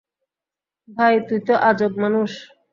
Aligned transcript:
ভাই, 0.87 1.15
তুই 1.27 1.39
তো 1.47 1.53
আজব 1.69 1.91
মানুষ। 2.03 2.31